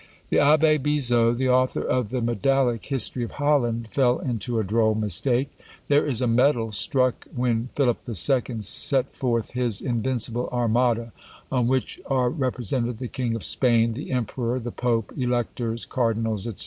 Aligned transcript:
The 0.29 0.37
Abbé 0.37 0.79
Bizot, 0.79 1.37
the 1.37 1.49
author 1.49 1.83
of 1.83 2.09
the 2.09 2.21
medallic 2.21 2.83
history 2.87 3.23
of 3.23 3.33
Holland, 3.33 3.87
fell 3.89 4.17
into 4.17 4.57
a 4.57 4.63
droll 4.63 4.95
mistake. 4.95 5.51
There 5.89 6.07
is 6.07 6.21
a 6.21 6.27
medal, 6.27 6.71
struck 6.71 7.27
when 7.35 7.69
Philip 7.75 7.99
II. 8.07 8.61
set 8.61 9.13
forth 9.13 9.51
his 9.51 9.79
invincible 9.79 10.49
Armada, 10.51 11.13
on 11.51 11.67
which 11.67 12.01
are 12.07 12.31
represented 12.31 12.97
the 12.97 13.07
King 13.09 13.35
of 13.35 13.43
Spain, 13.43 13.93
the 13.93 14.11
Emperor, 14.11 14.59
the 14.59 14.71
Pope, 14.71 15.13
Electors, 15.15 15.85
Cardinals, 15.85 16.45
&c. 16.45 16.53